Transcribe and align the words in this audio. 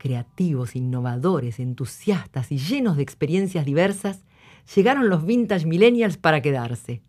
Creativos, 0.00 0.76
innovadores, 0.76 1.60
entusiastas 1.60 2.50
y 2.52 2.56
llenos 2.56 2.96
de 2.96 3.02
experiencias 3.02 3.66
diversas, 3.66 4.24
llegaron 4.74 5.10
los 5.10 5.26
vintage 5.26 5.66
millennials 5.66 6.16
para 6.16 6.40
quedarse. 6.40 7.02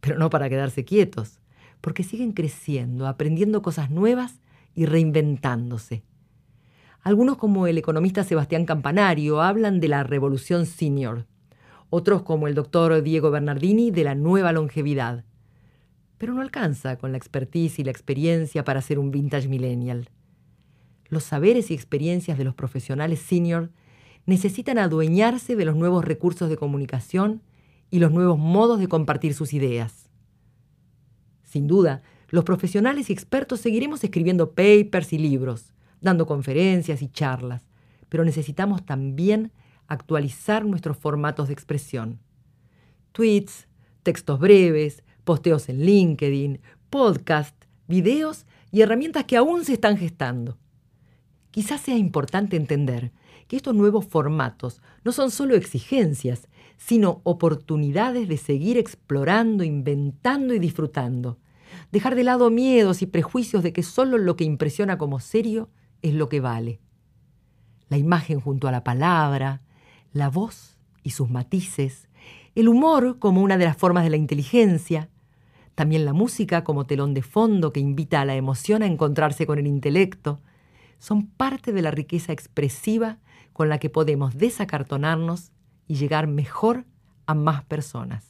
Pero 0.00 0.18
no 0.18 0.30
para 0.30 0.48
quedarse 0.48 0.86
quietos, 0.86 1.38
porque 1.82 2.02
siguen 2.02 2.32
creciendo, 2.32 3.06
aprendiendo 3.06 3.60
cosas 3.60 3.90
nuevas 3.90 4.40
y 4.74 4.86
reinventándose. 4.86 6.02
Algunos, 7.02 7.36
como 7.36 7.66
el 7.66 7.76
economista 7.76 8.24
Sebastián 8.24 8.64
Campanario, 8.64 9.42
hablan 9.42 9.78
de 9.78 9.88
la 9.88 10.02
revolución 10.02 10.64
senior. 10.64 11.26
Otros, 11.90 12.22
como 12.22 12.48
el 12.48 12.54
doctor 12.54 13.02
Diego 13.02 13.30
Bernardini, 13.30 13.90
de 13.90 14.04
la 14.04 14.14
nueva 14.14 14.52
longevidad. 14.52 15.26
Pero 16.16 16.32
no 16.32 16.40
alcanza 16.40 16.96
con 16.96 17.12
la 17.12 17.18
expertise 17.18 17.80
y 17.80 17.84
la 17.84 17.90
experiencia 17.90 18.64
para 18.64 18.80
ser 18.80 18.98
un 18.98 19.10
vintage 19.10 19.46
millennial. 19.46 20.08
Los 21.10 21.24
saberes 21.24 21.70
y 21.70 21.74
experiencias 21.74 22.38
de 22.38 22.44
los 22.44 22.54
profesionales 22.54 23.18
senior 23.18 23.70
necesitan 24.26 24.78
adueñarse 24.78 25.56
de 25.56 25.64
los 25.64 25.74
nuevos 25.74 26.04
recursos 26.04 26.48
de 26.48 26.56
comunicación 26.56 27.42
y 27.90 27.98
los 27.98 28.12
nuevos 28.12 28.38
modos 28.38 28.78
de 28.78 28.86
compartir 28.86 29.34
sus 29.34 29.52
ideas. 29.52 30.08
Sin 31.42 31.66
duda, 31.66 32.02
los 32.28 32.44
profesionales 32.44 33.10
y 33.10 33.12
expertos 33.12 33.58
seguiremos 33.58 34.04
escribiendo 34.04 34.52
papers 34.52 35.12
y 35.12 35.18
libros, 35.18 35.72
dando 36.00 36.26
conferencias 36.26 37.02
y 37.02 37.08
charlas, 37.08 37.66
pero 38.08 38.24
necesitamos 38.24 38.86
también 38.86 39.50
actualizar 39.88 40.64
nuestros 40.64 40.96
formatos 40.96 41.48
de 41.48 41.54
expresión. 41.54 42.20
Tweets, 43.10 43.66
textos 44.04 44.38
breves, 44.38 45.02
posteos 45.24 45.68
en 45.68 45.84
LinkedIn, 45.84 46.60
podcast, 46.88 47.56
videos 47.88 48.46
y 48.70 48.82
herramientas 48.82 49.24
que 49.24 49.36
aún 49.36 49.64
se 49.64 49.72
están 49.72 49.96
gestando. 49.96 50.56
Quizás 51.50 51.80
sea 51.80 51.96
importante 51.96 52.56
entender 52.56 53.12
que 53.48 53.56
estos 53.56 53.74
nuevos 53.74 54.06
formatos 54.06 54.80
no 55.04 55.10
son 55.10 55.30
solo 55.30 55.56
exigencias, 55.56 56.48
sino 56.76 57.20
oportunidades 57.24 58.28
de 58.28 58.36
seguir 58.36 58.78
explorando, 58.78 59.64
inventando 59.64 60.54
y 60.54 60.58
disfrutando. 60.60 61.38
Dejar 61.90 62.14
de 62.14 62.24
lado 62.24 62.50
miedos 62.50 63.02
y 63.02 63.06
prejuicios 63.06 63.62
de 63.62 63.72
que 63.72 63.82
solo 63.82 64.18
lo 64.18 64.36
que 64.36 64.44
impresiona 64.44 64.98
como 64.98 65.18
serio 65.18 65.68
es 66.02 66.14
lo 66.14 66.28
que 66.28 66.40
vale. 66.40 66.80
La 67.88 67.98
imagen 67.98 68.40
junto 68.40 68.68
a 68.68 68.72
la 68.72 68.84
palabra, 68.84 69.62
la 70.12 70.28
voz 70.28 70.76
y 71.02 71.10
sus 71.10 71.28
matices, 71.28 72.08
el 72.54 72.68
humor 72.68 73.18
como 73.18 73.42
una 73.42 73.58
de 73.58 73.64
las 73.64 73.76
formas 73.76 74.04
de 74.04 74.10
la 74.10 74.16
inteligencia, 74.16 75.08
también 75.74 76.04
la 76.04 76.12
música 76.12 76.62
como 76.62 76.86
telón 76.86 77.14
de 77.14 77.22
fondo 77.22 77.72
que 77.72 77.80
invita 77.80 78.20
a 78.20 78.24
la 78.24 78.36
emoción 78.36 78.82
a 78.82 78.86
encontrarse 78.86 79.46
con 79.46 79.58
el 79.58 79.66
intelecto, 79.66 80.40
son 81.00 81.26
parte 81.26 81.72
de 81.72 81.82
la 81.82 81.90
riqueza 81.90 82.32
expresiva 82.32 83.18
con 83.52 83.68
la 83.68 83.78
que 83.78 83.90
podemos 83.90 84.38
desacartonarnos 84.38 85.50
y 85.88 85.96
llegar 85.96 86.28
mejor 86.28 86.84
a 87.26 87.34
más 87.34 87.64
personas. 87.64 88.24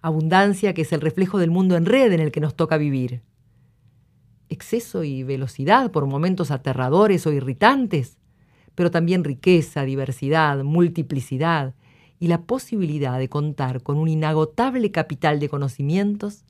Abundancia 0.00 0.72
que 0.72 0.82
es 0.82 0.92
el 0.94 1.02
reflejo 1.02 1.36
del 1.38 1.50
mundo 1.50 1.76
en 1.76 1.84
red 1.84 2.12
en 2.12 2.20
el 2.20 2.32
que 2.32 2.40
nos 2.40 2.56
toca 2.56 2.78
vivir 2.78 3.22
exceso 4.50 5.04
y 5.04 5.22
velocidad 5.22 5.90
por 5.90 6.06
momentos 6.06 6.50
aterradores 6.50 7.26
o 7.26 7.32
irritantes, 7.32 8.18
pero 8.74 8.90
también 8.90 9.24
riqueza, 9.24 9.84
diversidad, 9.84 10.62
multiplicidad 10.64 11.74
y 12.18 12.26
la 12.26 12.42
posibilidad 12.42 13.18
de 13.18 13.28
contar 13.28 13.82
con 13.82 13.96
un 13.96 14.08
inagotable 14.08 14.90
capital 14.90 15.40
de 15.40 15.48
conocimientos 15.48 16.44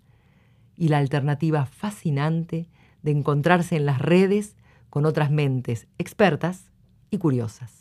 y 0.77 0.88
la 0.88 0.98
alternativa 0.98 1.66
fascinante 1.66 2.69
de 3.03 3.12
encontrarse 3.12 3.77
en 3.77 3.87
las 3.87 3.98
redes 3.98 4.56
con 4.91 5.06
otras 5.06 5.31
mentes 5.31 5.87
expertas 5.98 6.70
y 7.11 7.19
curiosas. 7.19 7.81